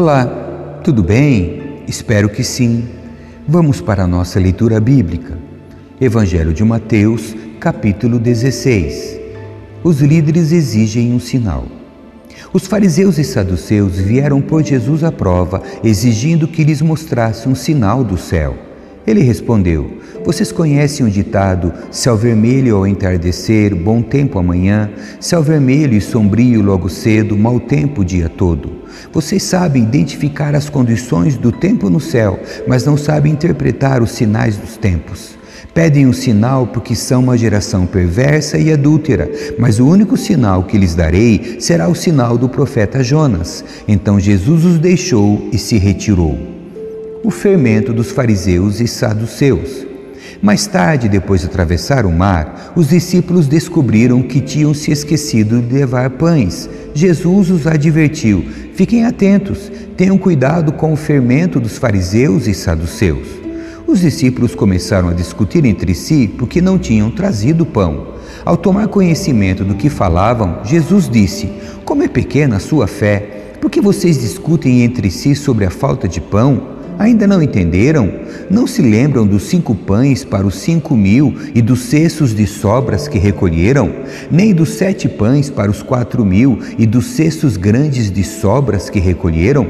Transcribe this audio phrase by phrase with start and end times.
[0.00, 0.24] Olá,
[0.82, 1.82] tudo bem?
[1.86, 2.88] Espero que sim.
[3.46, 5.36] Vamos para a nossa leitura bíblica.
[6.00, 9.20] Evangelho de Mateus, capítulo 16.
[9.84, 11.66] Os líderes exigem um sinal.
[12.50, 18.02] Os fariseus e saduceus vieram por Jesus à prova, exigindo que lhes mostrasse um sinal
[18.02, 18.69] do céu.
[19.06, 25.94] Ele respondeu: Vocês conhecem o ditado: céu vermelho ao entardecer, bom tempo amanhã, céu vermelho
[25.94, 28.80] e sombrio logo cedo, mau tempo o dia todo.
[29.12, 34.56] Vocês sabem identificar as condições do tempo no céu, mas não sabem interpretar os sinais
[34.56, 35.38] dos tempos.
[35.72, 40.76] Pedem um sinal porque são uma geração perversa e adúltera, mas o único sinal que
[40.76, 43.64] lhes darei será o sinal do profeta Jonas.
[43.86, 46.59] Então Jesus os deixou e se retirou.
[47.22, 49.86] O fermento dos fariseus e saduceus.
[50.40, 55.74] Mais tarde, depois de atravessar o mar, os discípulos descobriram que tinham se esquecido de
[55.74, 56.68] levar pães.
[56.94, 63.28] Jesus os advertiu: fiquem atentos, tenham cuidado com o fermento dos fariseus e saduceus.
[63.86, 68.14] Os discípulos começaram a discutir entre si porque não tinham trazido pão.
[68.46, 71.52] Ao tomar conhecimento do que falavam, Jesus disse:
[71.84, 76.08] Como é pequena a sua fé, por que vocês discutem entre si sobre a falta
[76.08, 76.79] de pão?
[77.00, 78.12] Ainda não entenderam?
[78.50, 83.08] Não se lembram dos cinco pães para os cinco mil e dos cestos de sobras
[83.08, 83.90] que recolheram?
[84.30, 88.98] Nem dos sete pães para os quatro mil e dos cestos grandes de sobras que
[88.98, 89.66] recolheram?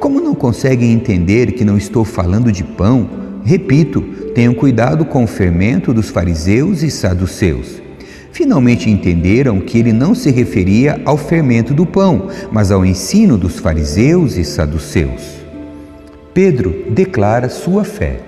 [0.00, 3.10] Como não conseguem entender que não estou falando de pão?
[3.44, 4.00] Repito,
[4.34, 7.82] tenham cuidado com o fermento dos fariseus e saduceus.
[8.32, 13.58] Finalmente entenderam que ele não se referia ao fermento do pão, mas ao ensino dos
[13.58, 15.39] fariseus e saduceus.
[16.32, 18.20] Pedro declara sua fé.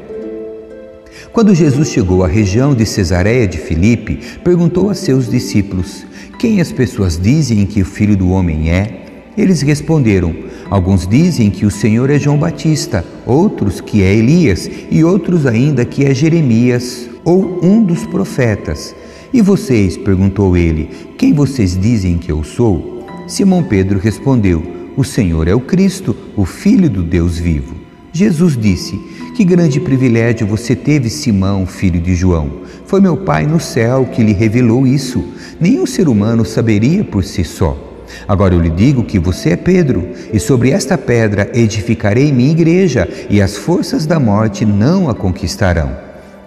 [1.33, 6.05] Quando Jesus chegou à região de Cesareia de Filipe, perguntou a seus discípulos:
[6.37, 9.05] Quem as pessoas dizem que o filho do homem é?
[9.39, 10.35] Eles responderam:
[10.69, 15.85] Alguns dizem que o Senhor é João Batista, outros que é Elias e outros ainda
[15.85, 18.97] que é Jeremias ou um dos profetas.
[19.33, 19.97] E vocês?
[19.97, 23.07] perguntou ele: Quem vocês dizem que eu sou?
[23.29, 24.61] Simão Pedro respondeu:
[24.97, 27.82] O Senhor é o Cristo, o Filho do Deus vivo.
[28.13, 29.01] Jesus disse:
[29.35, 32.63] Que grande privilégio você teve, Simão, filho de João.
[32.85, 35.25] Foi meu Pai no céu que lhe revelou isso.
[35.59, 37.89] Nenhum ser humano saberia por si só.
[38.29, 43.09] Agora eu lhe digo que você é Pedro, e sobre esta pedra edificarei minha igreja,
[43.31, 45.97] e as forças da morte não a conquistarão.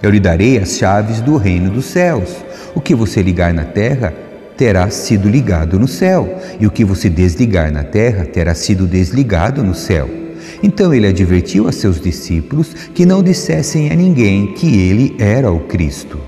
[0.03, 2.35] Eu lhe darei as chaves do reino dos céus.
[2.75, 4.13] O que você ligar na terra
[4.55, 9.63] terá sido ligado no céu, e o que você desligar na terra terá sido desligado
[9.63, 10.24] no céu.
[10.61, 15.61] Então ele advertiu a seus discípulos que não dissessem a ninguém que ele era o
[15.61, 16.19] Cristo.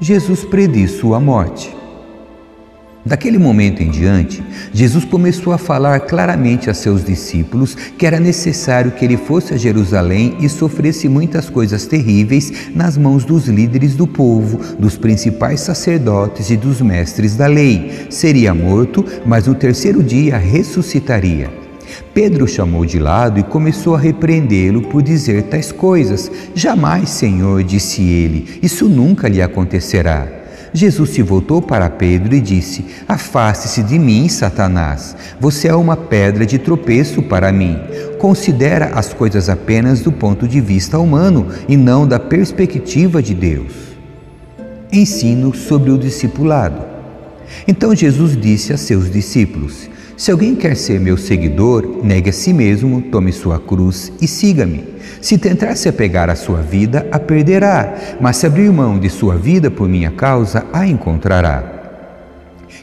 [0.00, 1.74] Jesus prediz sua morte.
[3.06, 4.42] Daquele momento em diante,
[4.72, 9.58] Jesus começou a falar claramente a seus discípulos que era necessário que ele fosse a
[9.58, 16.48] Jerusalém e sofresse muitas coisas terríveis nas mãos dos líderes do povo, dos principais sacerdotes
[16.48, 18.06] e dos mestres da lei.
[18.08, 21.63] Seria morto, mas no terceiro dia ressuscitaria.
[22.12, 26.30] Pedro o chamou de lado e começou a repreendê-lo por dizer tais coisas.
[26.54, 30.44] Jamais, Senhor, disse ele, isso nunca lhe acontecerá.
[30.76, 35.16] Jesus se voltou para Pedro e disse: Afaste-se de mim, Satanás.
[35.38, 37.78] Você é uma pedra de tropeço para mim.
[38.18, 43.72] Considera as coisas apenas do ponto de vista humano e não da perspectiva de Deus.
[44.90, 46.82] Ensino sobre o discipulado.
[47.68, 52.52] Então Jesus disse a seus discípulos: se alguém quer ser meu seguidor, negue a si
[52.52, 54.84] mesmo, tome sua cruz e siga-me.
[55.20, 59.36] Se tentar se apegar à sua vida, a perderá, mas se abrir mão de sua
[59.36, 61.74] vida por minha causa, a encontrará.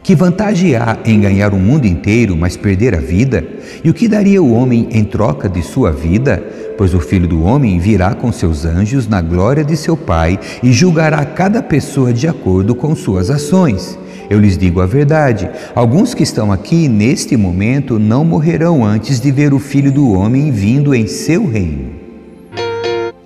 [0.03, 3.45] Que vantagem há em ganhar o mundo inteiro, mas perder a vida?
[3.83, 6.43] E o que daria o homem em troca de sua vida?
[6.77, 10.73] Pois o Filho do Homem virá com seus anjos na glória de seu Pai e
[10.73, 13.97] julgará cada pessoa de acordo com suas ações.
[14.31, 19.29] Eu lhes digo a verdade: alguns que estão aqui neste momento não morrerão antes de
[19.29, 21.91] ver o Filho do Homem vindo em seu reino.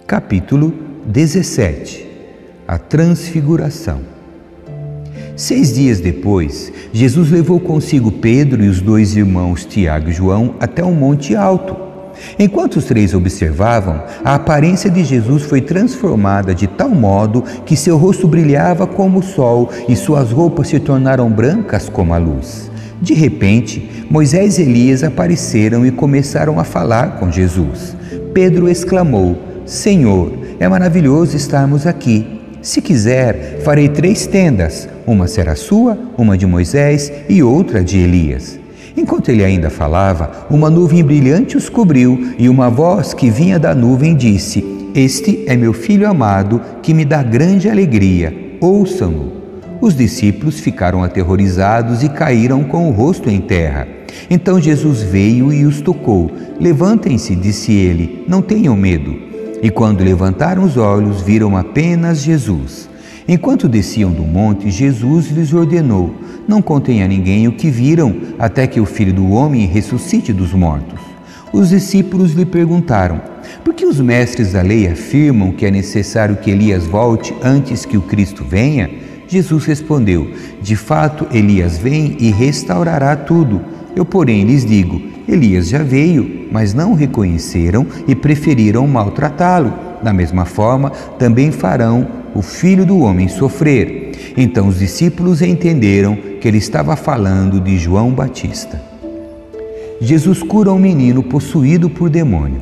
[0.08, 0.74] Capítulo
[1.06, 2.08] 17
[2.68, 4.02] A Transfiguração.
[5.36, 10.84] Seis dias depois, Jesus levou consigo Pedro e os dois irmãos Tiago e João até
[10.84, 11.86] um monte alto
[12.38, 17.98] Enquanto os três observavam, a aparência de Jesus foi transformada de tal modo que seu
[17.98, 22.72] rosto brilhava como o sol e suas roupas se tornaram brancas como a luz.
[23.02, 27.96] De repente, Moisés e Elias apareceram e começaram a falar com Jesus.
[28.34, 32.42] Pedro exclamou: Senhor, é maravilhoso estarmos aqui.
[32.62, 38.60] Se quiser, farei três tendas: uma será sua, uma de Moisés e outra de Elias.
[38.98, 43.76] Enquanto ele ainda falava, uma nuvem brilhante os cobriu e uma voz que vinha da
[43.76, 44.64] nuvem disse:
[44.96, 48.58] Este é meu filho amado, que me dá grande alegria.
[48.62, 49.34] Ouçam-no.
[49.82, 53.88] Os discípulos ficaram aterrorizados e caíram com o rosto em terra.
[54.30, 56.32] Então Jesus veio e os tocou.
[56.60, 59.16] Levantem-se, disse ele, não tenham medo.
[59.62, 62.90] E quando levantaram os olhos, viram apenas Jesus.
[63.28, 66.14] Enquanto desciam do monte, Jesus lhes ordenou:
[66.48, 70.54] Não contem a ninguém o que viram, até que o filho do homem ressuscite dos
[70.54, 71.00] mortos.
[71.52, 73.20] Os discípulos lhe perguntaram:
[73.64, 77.98] Por que os mestres da lei afirmam que é necessário que Elias volte antes que
[77.98, 78.90] o Cristo venha?
[79.28, 80.30] Jesus respondeu:
[80.62, 83.62] De fato, Elias vem e restaurará tudo.
[83.96, 89.74] Eu, porém, lhes digo: Elias já veio, mas não o reconheceram e preferiram maltratá-lo.
[90.04, 94.05] Da mesma forma, também farão o filho do homem sofrer.
[94.38, 98.82] Então os discípulos entenderam que ele estava falando de João Batista.
[100.02, 102.62] Jesus cura um menino possuído por demônio.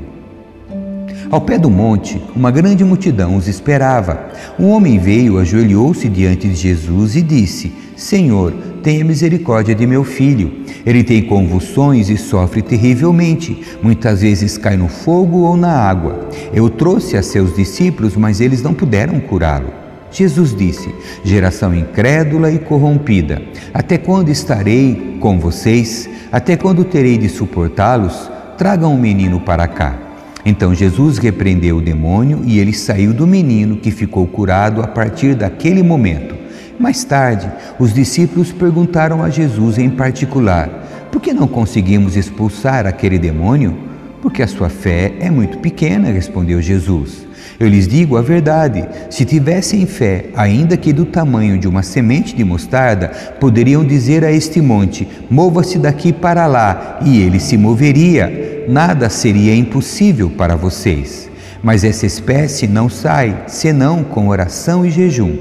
[1.33, 4.29] Ao pé do monte, uma grande multidão os esperava.
[4.59, 8.53] Um homem veio, ajoelhou-se diante de Jesus e disse: Senhor,
[8.83, 10.63] tenha misericórdia de meu filho.
[10.85, 13.63] Ele tem convulsões e sofre terrivelmente.
[13.81, 16.29] Muitas vezes cai no fogo ou na água.
[16.53, 19.82] Eu trouxe a seus discípulos, mas eles não puderam curá-lo.
[20.13, 20.93] Jesus disse:
[21.23, 23.41] Geração incrédula e corrompida,
[23.73, 26.07] até quando estarei com vocês?
[26.31, 28.31] Até quando terei de suportá-los?
[28.57, 29.97] Tragam o menino para cá.
[30.45, 35.35] Então Jesus repreendeu o demônio e ele saiu do menino, que ficou curado a partir
[35.35, 36.35] daquele momento.
[36.79, 40.69] Mais tarde, os discípulos perguntaram a Jesus em particular:
[41.11, 43.92] Por que não conseguimos expulsar aquele demônio?
[44.23, 47.27] Porque a sua fé é muito pequena, respondeu Jesus.
[47.59, 52.33] Eu lhes digo a verdade: se tivessem fé, ainda que do tamanho de uma semente
[52.33, 58.63] de mostarda, poderiam dizer a este monte: Mova-se daqui para lá, e ele se moveria.
[58.69, 61.29] Nada seria impossível para vocês.
[61.61, 65.35] Mas essa espécie não sai senão com oração e jejum.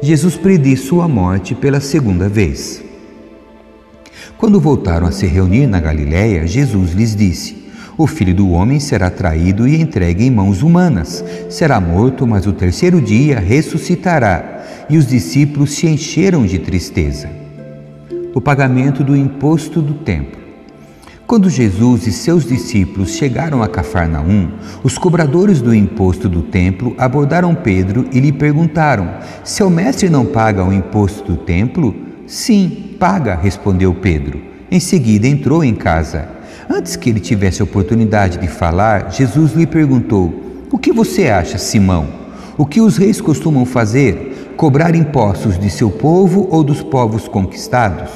[0.00, 2.84] Jesus prediz sua morte pela segunda vez.
[4.38, 7.59] Quando voltaram a se reunir na Galiléia, Jesus lhes disse:
[8.00, 11.22] O filho do homem será traído e entregue em mãos humanas.
[11.50, 14.64] Será morto, mas o terceiro dia ressuscitará.
[14.88, 17.28] E os discípulos se encheram de tristeza.
[18.34, 20.40] O pagamento do imposto do templo.
[21.26, 24.48] Quando Jesus e seus discípulos chegaram a Cafarnaum,
[24.82, 29.10] os cobradores do imposto do templo abordaram Pedro e lhe perguntaram:
[29.44, 31.94] Seu mestre não paga o imposto do templo?
[32.26, 34.40] Sim, paga, respondeu Pedro.
[34.70, 36.39] Em seguida entrou em casa.
[36.72, 40.32] Antes que ele tivesse oportunidade de falar, Jesus lhe perguntou:
[40.70, 42.06] O que você acha, Simão?
[42.56, 44.54] O que os reis costumam fazer?
[44.56, 48.10] Cobrar impostos de seu povo ou dos povos conquistados?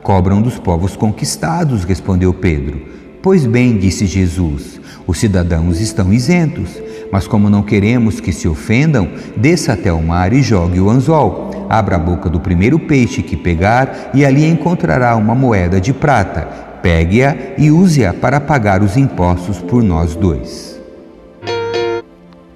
[0.00, 2.80] Cobram dos povos conquistados, respondeu Pedro.
[3.20, 6.80] Pois bem, disse Jesus, os cidadãos estão isentos,
[7.10, 11.66] mas como não queremos que se ofendam, desça até o mar e jogue o anzol.
[11.68, 16.67] Abra a boca do primeiro peixe que pegar e ali encontrará uma moeda de prata.
[16.82, 20.80] Pegue-a e use-a para pagar os impostos por nós dois.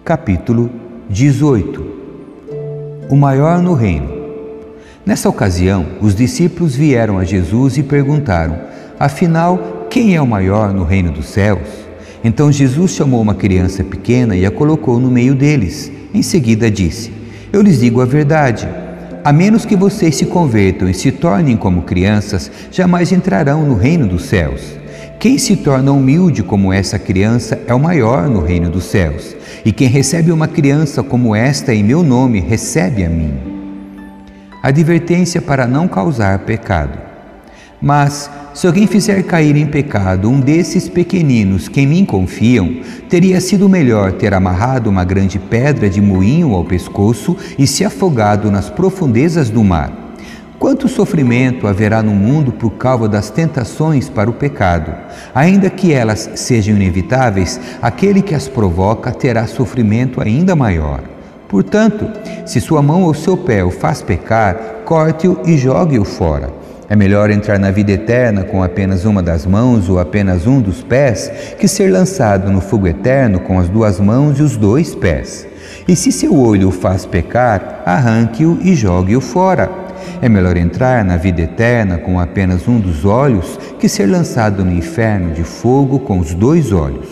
[0.05, 0.71] Capítulo
[1.09, 1.87] 18
[3.09, 4.23] O maior no reino.
[5.05, 8.59] Nessa ocasião, os discípulos vieram a Jesus e perguntaram:
[8.99, 11.69] Afinal, quem é o maior no reino dos céus?
[12.23, 15.91] Então Jesus chamou uma criança pequena e a colocou no meio deles.
[16.14, 17.12] Em seguida disse:
[17.52, 18.69] Eu lhes digo a verdade.
[19.25, 24.09] A menos que vocês se convertam e se tornem como crianças, jamais entrarão no reino
[24.09, 24.76] dos céus.
[25.21, 29.37] Quem se torna humilde como essa criança é o maior no reino dos céus.
[29.64, 33.33] E quem recebe uma criança como esta em meu nome, recebe a mim.
[34.61, 37.12] Advertência para não causar pecado.
[37.83, 42.77] Mas, se alguém fizer cair em pecado um desses pequeninos que em mim confiam,
[43.09, 48.53] teria sido melhor ter amarrado uma grande pedra de moinho ao pescoço e se afogado
[48.53, 49.93] nas profundezas do mar.
[50.61, 54.95] Quanto sofrimento haverá no mundo por causa das tentações para o pecado?
[55.35, 61.03] Ainda que elas sejam inevitáveis, aquele que as provoca terá sofrimento ainda maior.
[61.49, 62.09] Portanto,
[62.47, 66.62] se sua mão ou seu pé o faz pecar, corte-o e jogue-o fora.
[66.93, 70.83] É melhor entrar na vida eterna com apenas uma das mãos ou apenas um dos
[70.83, 75.49] pés que ser lançado no fogo eterno com as duas mãos e os dois pés.
[75.89, 79.71] E se seu olho o faz pecar, arranque-o e jogue-o fora.
[80.21, 84.75] É melhor entrar na vida eterna com apenas um dos olhos que ser lançado no
[84.75, 87.09] inferno de fogo com os dois olhos.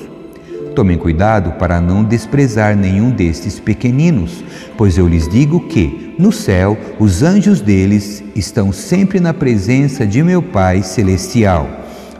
[0.74, 4.44] Tomem cuidado para não desprezar nenhum destes pequeninos,
[4.76, 10.22] pois eu lhes digo que, no céu os anjos deles estão sempre na presença de
[10.22, 11.68] meu Pai celestial.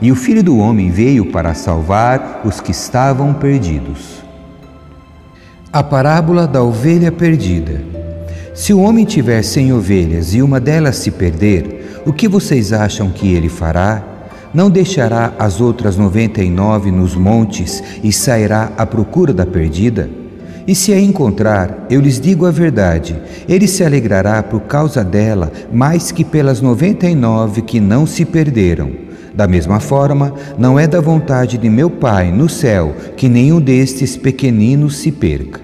[0.01, 4.23] E o Filho do Homem veio para salvar os que estavam perdidos.
[5.71, 7.81] A parábola da ovelha perdida.
[8.55, 13.09] Se o homem tiver cem ovelhas e uma delas se perder, o que vocês acham
[13.09, 14.03] que ele fará?
[14.53, 20.20] Não deixará as outras noventa e nove nos montes e sairá à procura da perdida?
[20.67, 25.51] E se a encontrar, eu lhes digo a verdade, ele se alegrará por causa dela
[25.71, 28.91] mais que pelas noventa e nove que não se perderam.
[29.33, 34.17] Da mesma forma, não é da vontade de meu Pai no céu que nenhum destes
[34.17, 35.61] pequeninos se perca.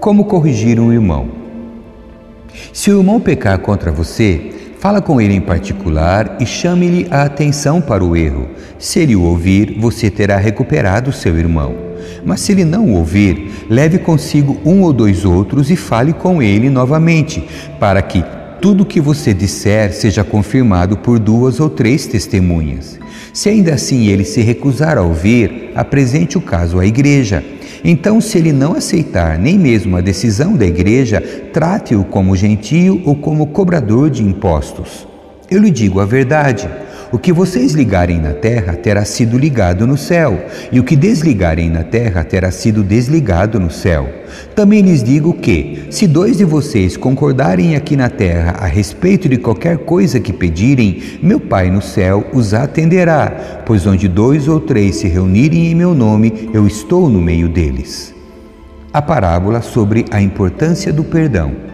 [0.00, 1.28] Como corrigir um irmão?
[2.72, 4.50] Se o irmão pecar contra você,
[4.82, 8.48] fala com ele em particular e chame-lhe a atenção para o erro.
[8.80, 11.72] Se ele o ouvir, você terá recuperado seu irmão.
[12.24, 16.42] Mas se ele não o ouvir, leve consigo um ou dois outros e fale com
[16.42, 17.48] ele novamente,
[17.78, 18.24] para que
[18.60, 22.98] tudo o que você disser seja confirmado por duas ou três testemunhas.
[23.32, 27.44] Se ainda assim ele se recusar a ouvir, apresente o caso à igreja.
[27.84, 31.20] Então, se ele não aceitar nem mesmo a decisão da igreja,
[31.52, 35.06] trate-o como gentio ou como cobrador de impostos.
[35.50, 36.68] Eu lhe digo a verdade.
[37.12, 41.68] O que vocês ligarem na terra terá sido ligado no céu, e o que desligarem
[41.68, 44.08] na terra terá sido desligado no céu.
[44.54, 49.36] Também lhes digo que, se dois de vocês concordarem aqui na terra a respeito de
[49.36, 54.96] qualquer coisa que pedirem, meu Pai no céu os atenderá, pois onde dois ou três
[54.96, 58.14] se reunirem em meu nome, eu estou no meio deles.
[58.90, 61.71] A parábola sobre a importância do perdão.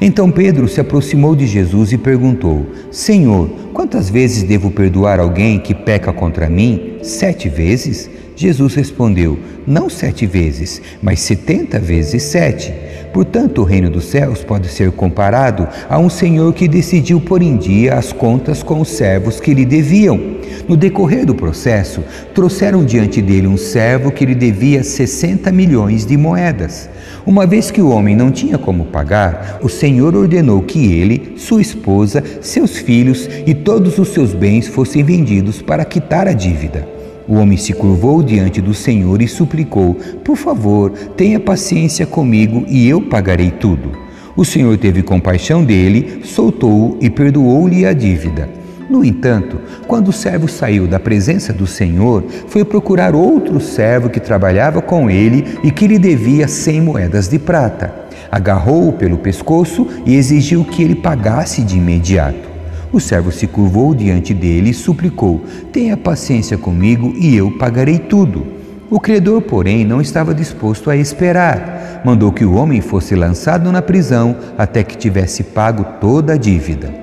[0.00, 5.74] Então Pedro se aproximou de Jesus e perguntou: Senhor, quantas vezes devo perdoar alguém que
[5.74, 6.98] peca contra mim?
[7.02, 8.10] Sete vezes?
[8.36, 12.72] Jesus respondeu: Não sete vezes, mas setenta vezes sete.
[13.10, 17.56] Portanto, o reino dos céus pode ser comparado a um senhor que decidiu pôr em
[17.56, 20.36] dia as contas com os servos que lhe deviam.
[20.68, 26.14] No decorrer do processo, trouxeram diante dele um servo que lhe devia 60 milhões de
[26.18, 26.90] moedas.
[27.24, 31.62] Uma vez que o homem não tinha como pagar, o Senhor ordenou que ele, sua
[31.62, 36.95] esposa, seus filhos e todos os seus bens fossem vendidos para quitar a dívida.
[37.28, 42.88] O homem se curvou diante do Senhor e suplicou: Por favor, tenha paciência comigo e
[42.88, 43.90] eu pagarei tudo.
[44.36, 48.48] O Senhor teve compaixão dele, soltou-o e perdoou-lhe a dívida.
[48.88, 54.20] No entanto, quando o servo saiu da presença do Senhor, foi procurar outro servo que
[54.20, 57.92] trabalhava com ele e que lhe devia cem moedas de prata.
[58.30, 62.55] Agarrou-o pelo pescoço e exigiu que ele pagasse de imediato.
[62.92, 68.46] O servo se curvou diante dele e suplicou: Tenha paciência comigo e eu pagarei tudo.
[68.88, 72.02] O credor, porém, não estava disposto a esperar.
[72.04, 76.94] Mandou que o homem fosse lançado na prisão até que tivesse pago toda a dívida.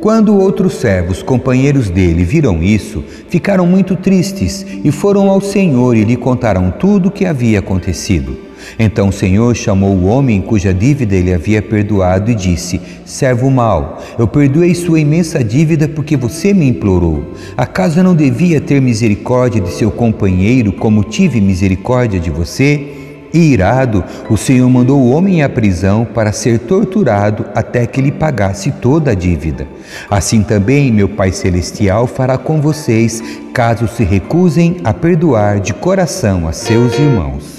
[0.00, 6.04] Quando outros servos, companheiros dele, viram isso, ficaram muito tristes e foram ao Senhor e
[6.04, 8.45] lhe contaram tudo o que havia acontecido.
[8.78, 14.02] Então o Senhor chamou o homem cuja dívida ele havia perdoado e disse: Servo mau,
[14.18, 17.34] eu perdoei sua imensa dívida porque você me implorou.
[17.56, 22.92] Acaso não devia ter misericórdia de seu companheiro como tive misericórdia de você?
[23.34, 28.12] E irado, o Senhor mandou o homem à prisão para ser torturado até que lhe
[28.12, 29.66] pagasse toda a dívida.
[30.08, 36.48] Assim também meu Pai Celestial fará com vocês, caso se recusem a perdoar de coração
[36.48, 37.55] a seus irmãos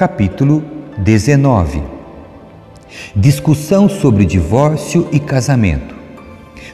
[0.00, 0.64] capítulo
[0.96, 1.82] 19
[3.14, 5.94] Discussão sobre divórcio e casamento.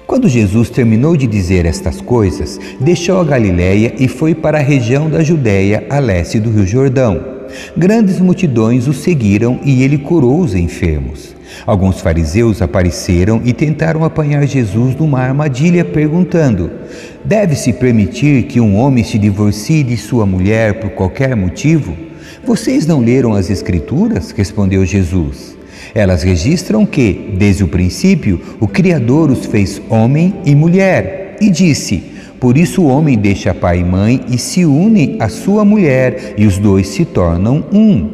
[0.06, 5.10] Quando Jesus terminou de dizer estas coisas, deixou a Galiléia e foi para a região
[5.10, 7.20] da Judéia, a leste do Rio Jordão.
[7.76, 11.34] Grandes multidões o seguiram e ele curou os enfermos.
[11.66, 16.70] Alguns fariseus apareceram e tentaram apanhar Jesus numa armadilha, perguntando:
[17.24, 22.06] Deve-se permitir que um homem se divorcie de sua mulher por qualquer motivo?
[22.46, 24.30] Vocês não leram as Escrituras?
[24.30, 25.56] respondeu Jesus.
[25.92, 32.04] Elas registram que, desde o princípio, o Criador os fez homem e mulher, e disse:
[32.38, 36.46] Por isso o homem deixa pai e mãe e se une à sua mulher, e
[36.46, 38.10] os dois se tornam um.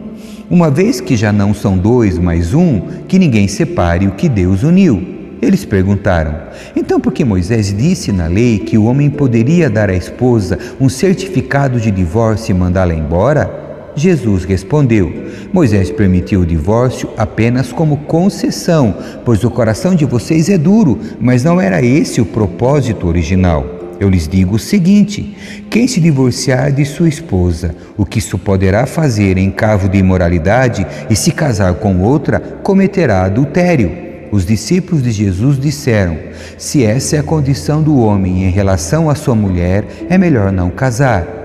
[0.49, 4.63] Uma vez que já não são dois, mas um, que ninguém separe o que Deus
[4.63, 5.03] uniu.
[5.43, 6.35] Eles perguntaram:
[6.75, 10.89] Então, por que Moisés disse na lei que o homem poderia dar à esposa um
[10.89, 13.62] certificado de divórcio e mandá-la embora?
[13.95, 15.13] Jesus respondeu:
[15.53, 18.95] Moisés permitiu o divórcio apenas como concessão,
[19.25, 23.67] pois o coração de vocês é duro, mas não era esse o propósito original.
[24.01, 25.37] Eu lhes digo o seguinte:
[25.71, 30.87] quem se divorciar de sua esposa, o que isso poderá fazer em cavo de imoralidade,
[31.09, 33.93] e se casar com outra, cometerá adultério.
[34.33, 36.17] Os discípulos de Jesus disseram:
[36.57, 40.71] Se essa é a condição do homem em relação à sua mulher, é melhor não
[40.71, 41.42] casar.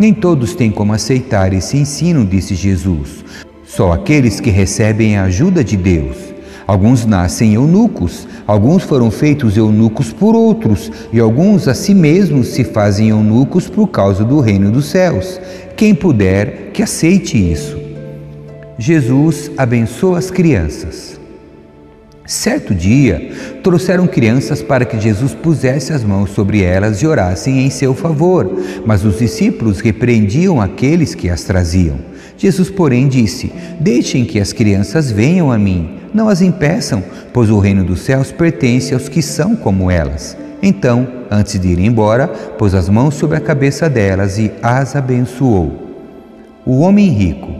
[0.00, 3.22] Nem todos têm como aceitar esse ensino, disse Jesus.
[3.66, 6.16] Só aqueles que recebem a ajuda de Deus.
[6.66, 12.64] Alguns nascem eunucos, alguns foram feitos eunucos por outros, e alguns a si mesmos se
[12.64, 15.38] fazem eunucos por causa do reino dos céus.
[15.76, 17.76] Quem puder, que aceite isso.
[18.78, 21.19] Jesus abençoa as crianças.
[22.30, 27.70] Certo dia, trouxeram crianças para que Jesus pusesse as mãos sobre elas e orassem em
[27.70, 28.48] seu favor,
[28.86, 31.96] mas os discípulos repreendiam aqueles que as traziam.
[32.38, 37.58] Jesus, porém, disse: Deixem que as crianças venham a mim não as impeçam, pois o
[37.58, 40.36] reino dos céus pertence aos que são como elas.
[40.62, 45.90] Então, antes de ir embora, pôs as mãos sobre a cabeça delas e as abençoou.
[46.64, 47.50] O homem rico.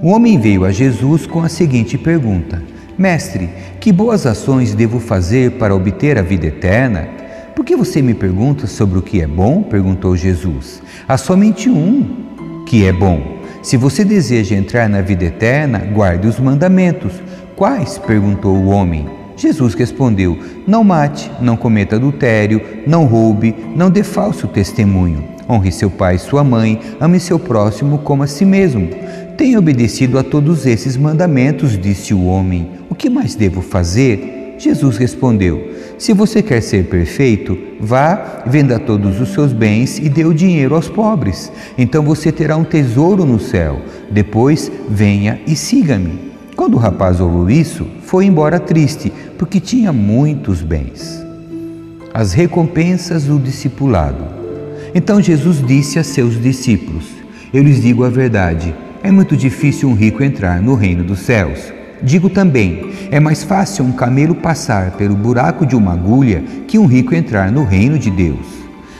[0.00, 5.52] O homem veio a Jesus com a seguinte pergunta: Mestre, que boas ações devo fazer
[5.52, 7.08] para obter a vida eterna?
[7.54, 9.62] Por que você me pergunta sobre o que é bom?
[9.62, 10.82] perguntou Jesus.
[11.08, 13.38] Há somente um que é bom.
[13.62, 17.12] Se você deseja entrar na vida eterna, guarde os mandamentos.
[17.56, 17.98] Quais?
[17.98, 19.23] perguntou o homem.
[19.36, 25.24] Jesus respondeu: Não mate, não cometa adultério, não roube, não dê falso testemunho.
[25.48, 28.88] Honre seu pai e sua mãe, ame seu próximo como a si mesmo.
[29.36, 32.70] Tenha obedecido a todos esses mandamentos, disse o homem.
[32.88, 34.56] O que mais devo fazer?
[34.58, 40.24] Jesus respondeu: Se você quer ser perfeito, vá, venda todos os seus bens e dê
[40.24, 41.52] o dinheiro aos pobres.
[41.76, 43.82] Então você terá um tesouro no céu.
[44.10, 46.33] Depois, venha e siga-me.
[46.56, 51.24] Quando o rapaz ouviu isso, foi embora triste, porque tinha muitos bens.
[52.12, 54.24] As recompensas do discipulado.
[54.94, 57.06] Então Jesus disse a seus discípulos:
[57.52, 61.72] Eu lhes digo a verdade, é muito difícil um rico entrar no reino dos céus.
[62.00, 66.86] Digo também, é mais fácil um camelo passar pelo buraco de uma agulha que um
[66.86, 68.46] rico entrar no reino de Deus.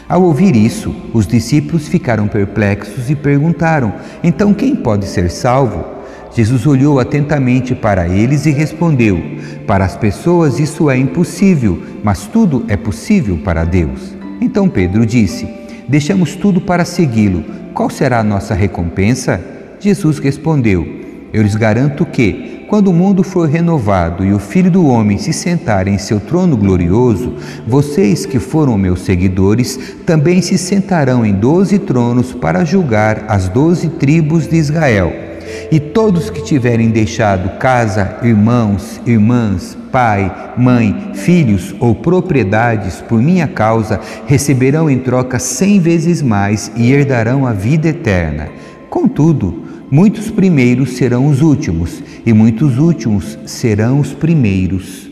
[0.09, 5.94] Ao ouvir isso, os discípulos ficaram perplexos e perguntaram: Então quem pode ser salvo?
[6.35, 9.23] Jesus olhou atentamente para eles e respondeu:
[9.67, 14.17] Para as pessoas isso é impossível, mas tudo é possível para Deus.
[14.41, 15.49] Então Pedro disse:
[15.89, 17.45] Deixamos tudo para segui-lo.
[17.73, 19.41] Qual será a nossa recompensa?
[19.79, 20.85] Jesus respondeu:
[21.33, 25.33] Eu lhes garanto que, quando o mundo for renovado e o Filho do Homem se
[25.33, 31.79] sentar em seu trono glorioso, vocês que foram meus seguidores também se sentarão em doze
[31.79, 35.34] tronos para julgar as doze tribos de Israel.
[35.71, 43.47] E todos que tiverem deixado casa, irmãos, irmãs, pai, mãe, filhos ou propriedades por minha
[43.47, 48.49] causa, receberão em troca cem vezes mais e herdarão a vida eterna.
[48.91, 55.11] Contudo, muitos primeiros serão os últimos, e muitos últimos serão os primeiros.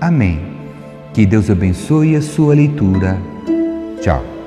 [0.00, 0.40] Amém.
[1.12, 3.18] Que Deus abençoe a sua leitura.
[4.00, 4.39] Tchau.